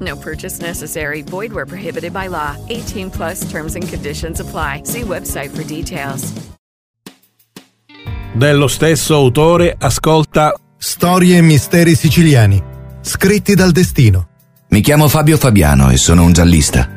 [0.00, 1.22] No purchase necessary.
[1.22, 2.56] Void where prohibited by law.
[2.68, 4.82] 18 plus terms and conditions apply.
[4.84, 6.32] See website for details.
[8.32, 12.62] Dello stesso autore ascolta Storie e misteri siciliani,
[13.02, 14.28] scritti dal destino.
[14.70, 16.88] Mi chiamo Fabio Fabiano e sono un giallista.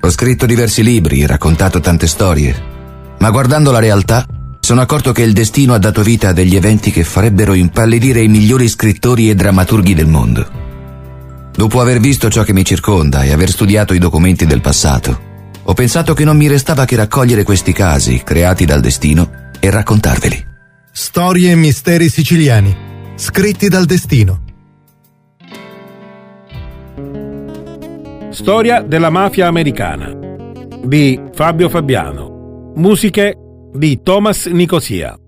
[0.00, 2.54] Ho scritto diversi libri, raccontato tante storie,
[3.18, 4.24] ma guardando la realtà
[4.60, 8.28] sono accorto che il destino ha dato vita a degli eventi che farebbero impallidire i
[8.28, 10.67] migliori scrittori e drammaturghi del mondo.
[11.58, 15.20] Dopo aver visto ciò che mi circonda e aver studiato i documenti del passato,
[15.64, 19.28] ho pensato che non mi restava che raccogliere questi casi creati dal destino
[19.58, 20.46] e raccontarveli.
[20.92, 22.76] Storie e misteri siciliani,
[23.16, 24.40] scritti dal destino.
[28.30, 30.12] Storia della mafia americana
[30.84, 32.72] di Fabio Fabiano.
[32.76, 33.36] Musiche
[33.72, 35.18] di Thomas Nicosia.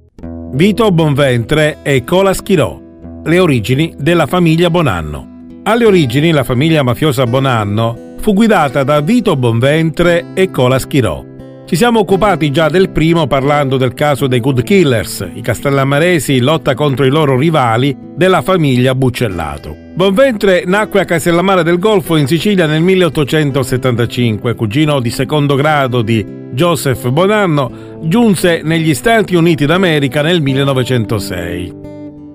[0.53, 2.81] Vito Bonventre e Cola Schirò.
[3.25, 5.30] Le origini della famiglia Bonanno.
[5.63, 11.23] Alle origini la famiglia mafiosa Bonanno fu guidata da Vito Bonventre e Cola Schirò.
[11.67, 16.45] Ci siamo occupati già del primo parlando del caso dei Good Killers, i castellamaresi in
[16.45, 19.77] lotta contro i loro rivali della famiglia Buccellato.
[19.95, 26.25] Bonventre nacque a Castellammare del Golfo in Sicilia nel 1875, cugino di secondo grado di
[26.53, 31.75] Joseph Bonanno, giunse negli Stati Uniti d'America nel 1906.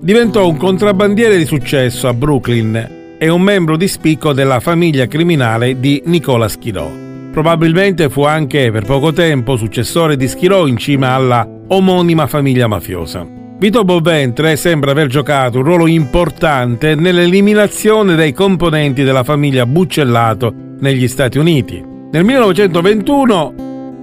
[0.00, 5.78] Diventò un contrabbandiere di successo a Brooklyn e un membro di spicco della famiglia criminale
[5.80, 6.90] di Nicola Schirò.
[7.30, 13.26] Probabilmente fu anche per poco tempo successore di Schirò in cima alla omonima famiglia mafiosa.
[13.58, 21.08] Vito Boventre sembra aver giocato un ruolo importante nell'eliminazione dei componenti della famiglia Buccellato negli
[21.08, 21.82] Stati Uniti.
[22.10, 23.54] Nel 1921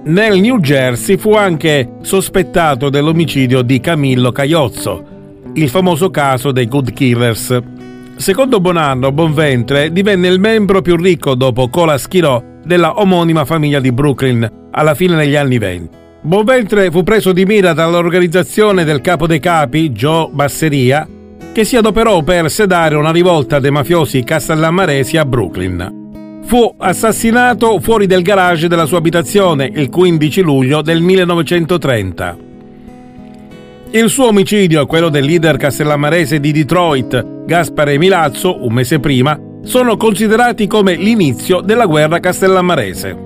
[0.06, 5.06] nel New Jersey fu anche sospettato dell'omicidio di Camillo Caiozzo,
[5.54, 7.58] il famoso caso dei Good Killers,
[8.16, 13.92] Secondo Bonanno, Bonventre divenne il membro più ricco dopo Cola Schirò della omonima famiglia di
[13.92, 15.96] Brooklyn alla fine degli anni venti.
[16.22, 21.06] Bonventre fu preso di mira dall'organizzazione del capo dei capi, Joe Basseria,
[21.52, 26.40] che si adoperò per sedare una rivolta dei mafiosi castellammaresi a Brooklyn.
[26.44, 32.36] Fu assassinato fuori del garage della sua abitazione il 15 luglio del 1930.
[33.94, 39.38] Il suo omicidio e quello del leader castellammarese di Detroit, Gaspare Milazzo, un mese prima,
[39.62, 43.16] sono considerati come l'inizio della guerra castellammarese.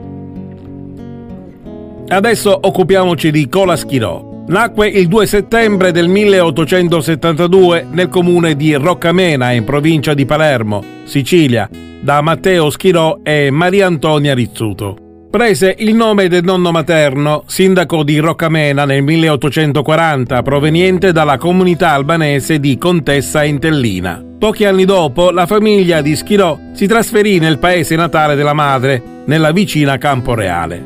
[2.08, 4.44] Adesso occupiamoci di Cola Schirò.
[4.48, 11.66] Nacque il 2 settembre del 1872 nel comune di Roccamena, in provincia di Palermo, Sicilia,
[12.02, 15.07] da Matteo Schirò e Maria Antonia Rizzuto.
[15.30, 22.58] Prese il nome del nonno materno, sindaco di Roccamena nel 1840, proveniente dalla comunità albanese
[22.58, 24.24] di Contessa Entellina.
[24.38, 29.52] Pochi anni dopo, la famiglia di Schirò si trasferì nel paese natale della madre, nella
[29.52, 30.82] vicina Camporeale.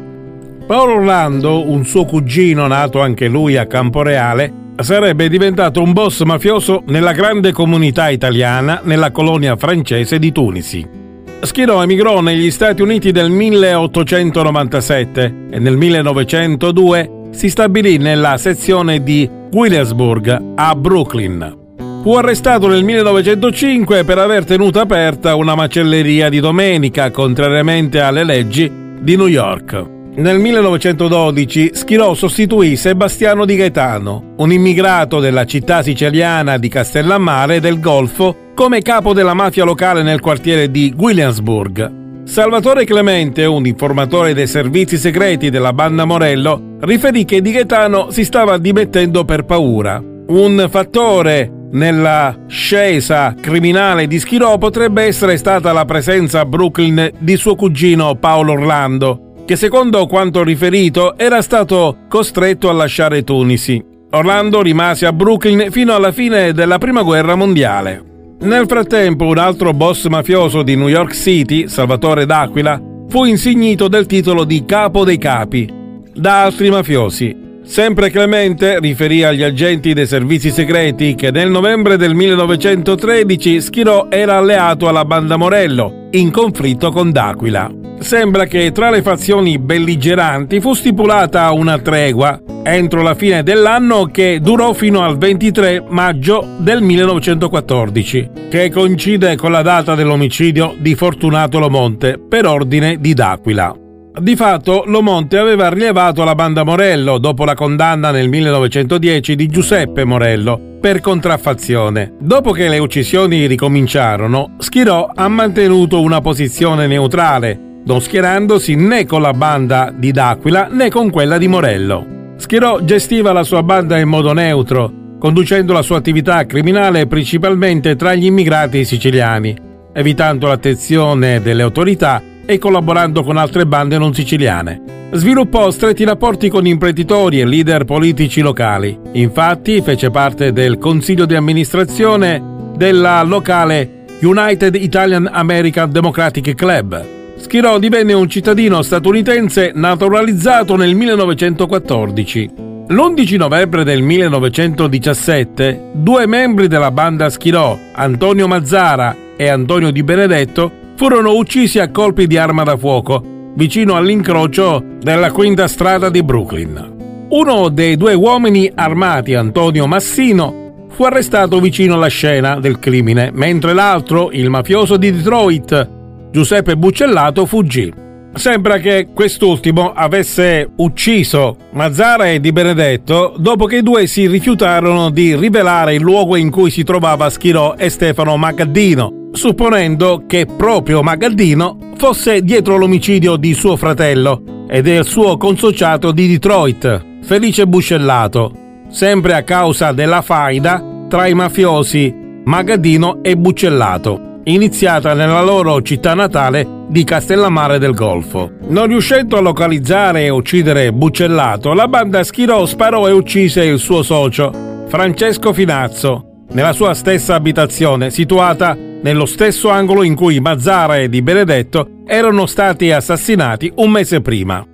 [0.66, 6.82] Paolo Orlando, un suo cugino nato anche lui a Camporeale, sarebbe diventato un boss mafioso
[6.88, 11.00] nella grande comunità italiana nella colonia francese di Tunisi.
[11.44, 19.28] Schirò emigrò negli Stati Uniti nel 1897 e nel 1902 si stabilì nella sezione di
[19.50, 21.58] Williamsburg a Brooklyn.
[22.02, 28.70] Fu arrestato nel 1905 per aver tenuto aperta una macelleria di domenica, contrariamente alle leggi
[29.00, 29.91] di New York.
[30.14, 37.80] Nel 1912 Schirò sostituì Sebastiano Di Gaetano, un immigrato della città siciliana di Castellammare del
[37.80, 42.24] Golfo, come capo della mafia locale nel quartiere di Williamsburg.
[42.24, 48.26] Salvatore Clemente, un informatore dei servizi segreti della banda Morello, riferì che Di Gaetano si
[48.26, 49.98] stava dimettendo per paura.
[50.26, 57.36] Un fattore nella scesa criminale di Schirò potrebbe essere stata la presenza a Brooklyn di
[57.36, 63.84] suo cugino Paolo Orlando, che secondo quanto riferito era stato costretto a lasciare Tunisi.
[64.12, 68.02] Orlando rimase a Brooklyn fino alla fine della Prima Guerra Mondiale.
[68.40, 74.06] Nel frattempo, un altro boss mafioso di New York City, Salvatore D'Aquila, fu insignito del
[74.06, 75.70] titolo di capo dei capi
[76.14, 77.36] da altri mafiosi.
[77.64, 84.36] Sempre Clemente riferì agli agenti dei servizi segreti che nel novembre del 1913 Schirò era
[84.36, 87.70] alleato alla banda Morello, in conflitto con D'Aquila.
[88.00, 94.38] Sembra che tra le fazioni belligeranti fu stipulata una tregua entro la fine dell'anno che
[94.40, 101.58] durò fino al 23 maggio del 1914, che coincide con la data dell'omicidio di Fortunato
[101.58, 103.81] Lomonte per ordine di D'Aquila.
[104.20, 110.04] Di fatto, Lomonte aveva rilevato la banda Morello dopo la condanna nel 1910 di Giuseppe
[110.04, 112.16] Morello per contraffazione.
[112.20, 119.22] Dopo che le uccisioni ricominciarono, Schirò ha mantenuto una posizione neutrale, non schierandosi né con
[119.22, 122.34] la banda di D'Aquila né con quella di Morello.
[122.36, 128.14] Schirò gestiva la sua banda in modo neutro, conducendo la sua attività criminale principalmente tra
[128.14, 129.56] gli immigrati siciliani,
[129.94, 135.08] evitando l'attenzione delle autorità e collaborando con altre bande non siciliane.
[135.12, 138.98] Sviluppò stretti rapporti con imprenditori e leader politici locali.
[139.12, 142.42] Infatti fece parte del consiglio di amministrazione
[142.76, 147.04] della locale United Italian American Democratic Club.
[147.36, 152.50] Schirò divenne un cittadino statunitense naturalizzato nel 1914.
[152.88, 160.70] L'11 novembre del 1917, due membri della banda Schirò, Antonio Mazzara e Antonio Di Benedetto,
[161.02, 167.26] furono uccisi a colpi di arma da fuoco vicino all'incrocio della quinta strada di Brooklyn.
[167.28, 173.72] Uno dei due uomini armati, Antonio Massino, fu arrestato vicino alla scena del crimine, mentre
[173.72, 175.90] l'altro, il mafioso di Detroit,
[176.30, 177.92] Giuseppe Buccellato, fuggì.
[178.34, 185.10] Sembra che quest'ultimo avesse ucciso Mazzara e Di Benedetto dopo che i due si rifiutarono
[185.10, 191.02] di rivelare il luogo in cui si trovava Schirò e Stefano Magaddino, supponendo che proprio
[191.02, 198.52] Magaldino fosse dietro l'omicidio di suo fratello e del suo consociato di Detroit, Felice Buscellato,
[198.88, 202.14] sempre a causa della faida tra i mafiosi
[202.44, 208.50] Magaddino e Buccellato, iniziata nella loro città natale di Castellammare del Golfo.
[208.68, 214.02] Non riuscendo a localizzare e uccidere Buccellato, la banda Schirò sparò e uccise il suo
[214.02, 214.50] socio,
[214.88, 221.22] Francesco Finazzo, nella sua stessa abitazione situata nello stesso angolo in cui Mazzara e Di
[221.22, 224.64] Benedetto erano stati assassinati un mese prima.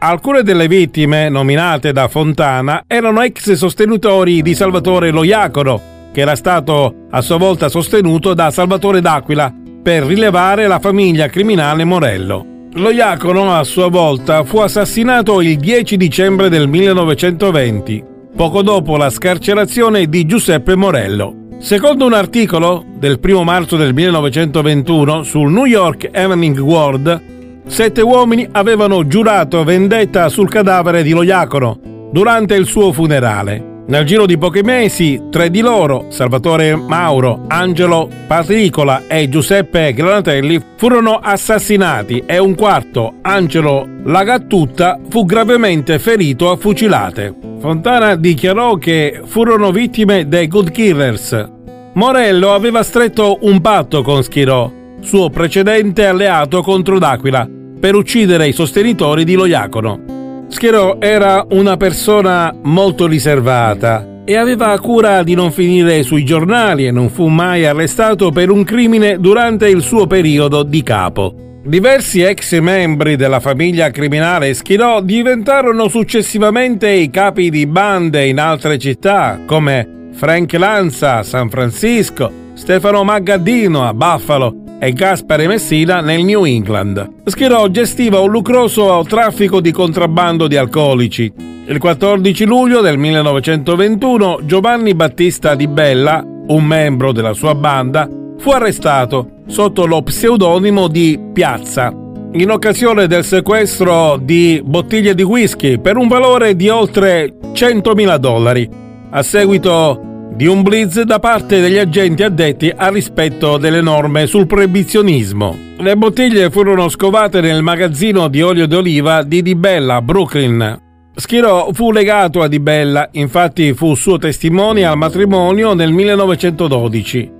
[0.00, 5.80] Alcune delle vittime nominate da Fontana erano ex sostenitori di Salvatore Loiacono,
[6.12, 9.52] che era stato a sua volta sostenuto da Salvatore d'Aquila
[9.82, 12.46] per rilevare la famiglia criminale Morello.
[12.74, 18.04] Loiacono a sua volta fu assassinato il 10 dicembre del 1920,
[18.38, 21.56] poco dopo la scarcerazione di Giuseppe Morello.
[21.58, 27.20] Secondo un articolo del 1 marzo del 1921 sul New York Evening World,
[27.66, 31.80] sette uomini avevano giurato vendetta sul cadavere di Loiacono
[32.12, 33.82] durante il suo funerale.
[33.88, 40.62] Nel giro di pochi mesi, tre di loro, Salvatore Mauro, Angelo Patricola e Giuseppe Granatelli,
[40.76, 47.47] furono assassinati e un quarto, Angelo Lagatutta, fu gravemente ferito a fucilate.
[47.60, 51.50] Fontana dichiarò che furono vittime dei Good Killers.
[51.94, 57.48] Morello aveva stretto un patto con Schirò, suo precedente alleato contro D'Aquila,
[57.80, 60.44] per uccidere i sostenitori di Loiacono.
[60.46, 66.92] Schirò era una persona molto riservata e aveva cura di non finire sui giornali e
[66.92, 71.47] non fu mai arrestato per un crimine durante il suo periodo di capo.
[71.68, 78.78] Diversi ex membri della famiglia criminale Schirò diventarono successivamente i capi di bande in altre
[78.78, 86.24] città, come Frank Lanza a San Francisco, Stefano Magaddino a Buffalo e Gaspare Messina nel
[86.24, 87.06] New England.
[87.26, 91.30] Schirò gestiva un lucroso traffico di contrabbando di alcolici.
[91.66, 98.08] Il 14 luglio del 1921 Giovanni Battista Di Bella, un membro della sua banda,
[98.38, 105.80] fu arrestato sotto lo pseudonimo di Piazza in occasione del sequestro di bottiglie di whisky
[105.80, 108.68] per un valore di oltre 100.000 dollari,
[109.10, 110.02] a seguito
[110.34, 115.56] di un blitz da parte degli agenti addetti al rispetto delle norme sul proibizionismo.
[115.78, 120.78] Le bottiglie furono scovate nel magazzino di olio d'oliva di Di Bella, Brooklyn.
[121.14, 127.32] Schirò fu legato a Di Bella, infatti fu suo testimone al matrimonio nel 1912.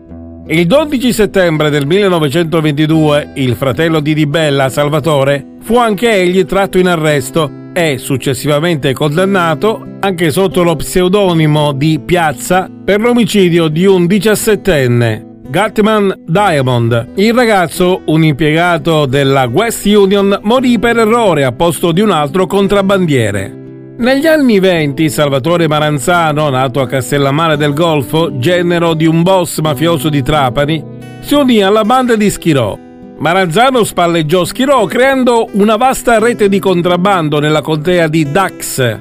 [0.50, 6.78] Il 12 settembre del 1922 il fratello di Di Bella, Salvatore, fu anche egli tratto
[6.78, 14.06] in arresto e successivamente condannato, anche sotto lo pseudonimo di Piazza, per l'omicidio di un
[14.06, 17.08] diciassettenne, Gatman Diamond.
[17.16, 22.46] Il ragazzo, un impiegato della West Union, morì per errore a posto di un altro
[22.46, 23.67] contrabbandiere.
[23.98, 30.08] Negli anni venti Salvatore Maranzano, nato a Castellammare del Golfo, genero di un boss mafioso
[30.08, 30.84] di Trapani,
[31.18, 32.78] si unì alla banda di Schirò.
[33.18, 38.98] Maranzano spalleggiò Schirò creando una vasta rete di contrabbando nella contea di Dax,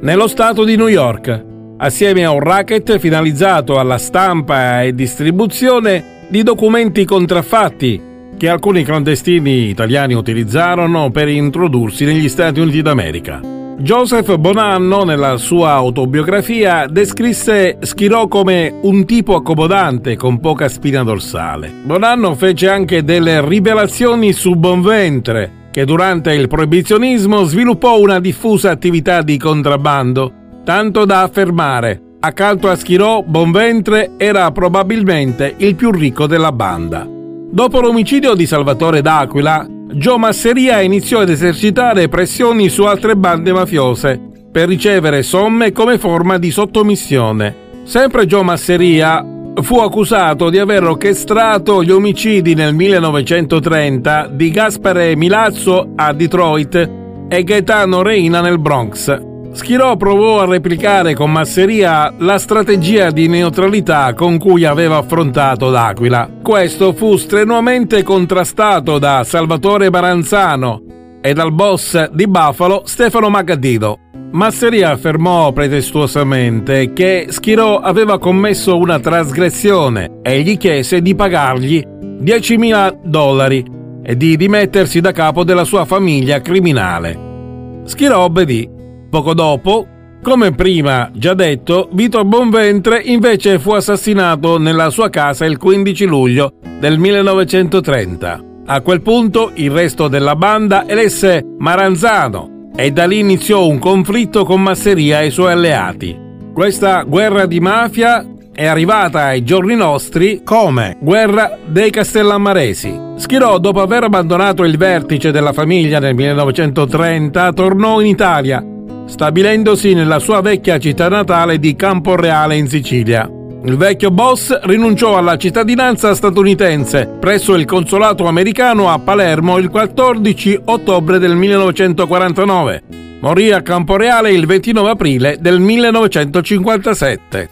[0.00, 1.44] nello stato di New York,
[1.76, 8.02] assieme a un racket finalizzato alla stampa e distribuzione di documenti contraffatti
[8.36, 13.61] che alcuni clandestini italiani utilizzarono per introdursi negli Stati Uniti d'America.
[13.82, 21.72] Joseph Bonanno, nella sua autobiografia, descrisse Schirò come un tipo accomodante con poca spina dorsale.
[21.82, 29.20] Bonanno fece anche delle rivelazioni su Bonventre, che durante il proibizionismo sviluppò una diffusa attività
[29.22, 36.52] di contrabbando, tanto da affermare accanto a Schirò, Bonventre era probabilmente il più ricco della
[36.52, 37.04] banda.
[37.04, 44.18] Dopo l'omicidio di Salvatore d'Aquila, Joe Masseria iniziò ad esercitare pressioni su altre bande mafiose
[44.50, 47.54] per ricevere somme come forma di sottomissione.
[47.84, 49.24] Sempre Joe Masseria
[49.60, 56.90] fu accusato di aver orchestrato gli omicidi nel 1930 di Gaspare Milazzo a Detroit
[57.28, 59.31] e Gaetano Reina nel Bronx.
[59.52, 66.26] Schirò provò a replicare con masseria la strategia di neutralità con cui aveva affrontato l'Aquila.
[66.42, 70.82] Questo fu strenuamente contrastato da Salvatore Baranzano
[71.20, 73.98] e dal boss di Buffalo Stefano Magadino.
[74.32, 81.84] Masseria affermò pretestuosamente che Schirò aveva commesso una trasgressione e gli chiese di pagargli
[82.22, 83.62] 10.000 dollari
[84.02, 87.82] e di dimettersi da capo della sua famiglia criminale.
[87.84, 88.80] Schirò obbedì
[89.12, 89.86] Poco dopo,
[90.22, 96.54] come prima già detto, Vito Bonventre invece fu assassinato nella sua casa il 15 luglio
[96.80, 98.44] del 1930.
[98.64, 104.46] A quel punto il resto della banda elesse Maranzano e da lì iniziò un conflitto
[104.46, 106.18] con Masseria e i suoi alleati.
[106.54, 112.98] Questa guerra di mafia è arrivata ai giorni nostri come guerra dei Castellammaresi.
[113.16, 118.64] Schirò, dopo aver abbandonato il vertice della famiglia nel 1930, tornò in Italia
[119.12, 123.30] stabilendosi nella sua vecchia città natale di Camporeale in Sicilia.
[123.64, 130.62] Il vecchio boss rinunciò alla cittadinanza statunitense presso il consolato americano a Palermo il 14
[130.64, 132.82] ottobre del 1949.
[133.20, 137.48] Morì a Camporeale il 29 aprile del 1957.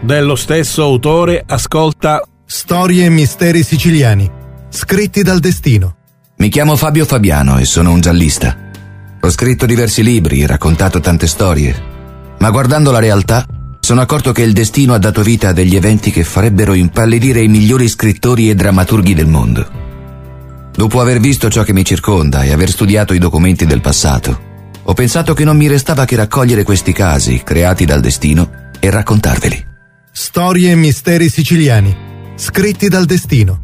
[0.00, 4.30] Dello stesso autore ascolta Storie e misteri siciliani,
[4.68, 5.96] scritti dal destino.
[6.36, 8.64] Mi chiamo Fabio Fabiano e sono un giallista.
[9.24, 11.74] Ho scritto diversi libri, raccontato tante storie,
[12.40, 13.46] ma guardando la realtà
[13.80, 17.48] sono accorto che il destino ha dato vita a degli eventi che farebbero impallidire i
[17.48, 19.66] migliori scrittori e drammaturghi del mondo.
[20.76, 24.38] Dopo aver visto ciò che mi circonda e aver studiato i documenti del passato,
[24.82, 29.66] ho pensato che non mi restava che raccogliere questi casi creati dal destino e raccontarveli.
[30.12, 31.96] Storie e misteri siciliani,
[32.34, 33.63] scritti dal destino.